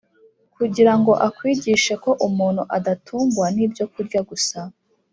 [0.55, 4.59] kugira ngo akwigishe ko umuntu adatungwa n’ibyokurya gusa,